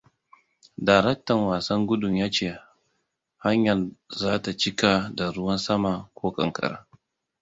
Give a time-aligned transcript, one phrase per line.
[0.89, 2.49] Daraktan wasan gudun yace
[3.43, 3.77] hanyar
[4.19, 6.79] za ta cika da ruwan sama ko ƙanƙara.